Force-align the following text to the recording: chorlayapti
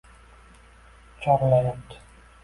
chorlayapti 1.23 1.99